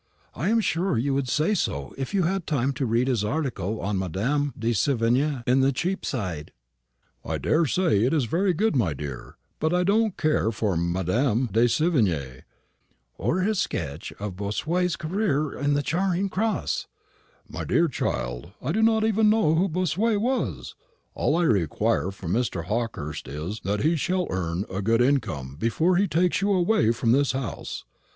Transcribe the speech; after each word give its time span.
I 0.33 0.49
am 0.49 0.61
sure 0.61 0.97
you 0.97 1.13
would 1.13 1.27
say 1.29 1.53
so 1.53 1.93
if 1.95 2.11
you 2.11 2.23
had 2.23 2.47
time 2.47 2.73
to 2.73 2.87
read 2.87 3.07
his 3.07 3.23
article 3.23 3.79
on 3.81 3.99
Madame 3.99 4.51
de 4.57 4.71
Sévigné 4.71 5.43
in 5.47 5.59
the 5.59 5.71
Cheapside." 5.71 6.51
"I 7.23 7.37
daresay 7.37 7.99
it's 8.05 8.23
very 8.25 8.51
good, 8.55 8.75
my 8.75 8.95
dear; 8.95 9.37
but 9.59 9.75
I 9.75 9.83
don't 9.83 10.17
care 10.17 10.51
for 10.51 10.75
Madame 10.75 11.49
de 11.51 11.65
Sévigné" 11.65 12.41
"Or 13.19 13.41
his 13.41 13.59
sketch 13.59 14.11
of 14.13 14.35
Bossuet's 14.35 14.95
career 14.95 15.53
in 15.53 15.75
the 15.75 15.83
Charing 15.83 16.29
Cross." 16.29 16.87
"My 17.47 17.63
dear 17.63 17.87
child, 17.87 18.53
I 18.59 18.71
do 18.71 18.81
not 18.81 19.03
even 19.03 19.29
know 19.29 19.53
who 19.53 19.69
Bossuet 19.69 20.19
was. 20.19 20.73
All 21.13 21.35
I 21.37 21.43
require 21.43 22.09
from 22.09 22.33
Mr. 22.33 22.63
Hawkehurst 22.63 23.27
is, 23.27 23.61
that 23.63 23.81
he 23.83 23.95
shall 23.95 24.25
earn 24.31 24.65
a 24.67 24.81
good 24.81 24.99
income 25.03 25.57
before 25.59 25.97
he 25.97 26.07
takes 26.07 26.41
you 26.41 26.51
away 26.53 26.89
from 26.89 27.11
this 27.11 27.33
house. 27.33 27.85